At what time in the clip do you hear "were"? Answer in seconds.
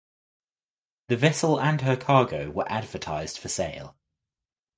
2.49-2.65